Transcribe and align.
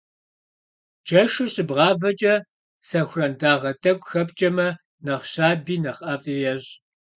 Джэшыр 1.05 1.49
щыбгъавэкӀэ 1.53 2.35
сэхуран 2.87 3.33
дагъэ 3.39 3.71
тӀэкӀу 3.81 4.09
хэпкӀэмэ, 4.11 4.67
нэхъ 5.05 5.25
щаби, 5.31 5.75
нэхъ 5.83 6.01
ӀэфӀи 6.05 6.35
ещӀ. 6.53 6.71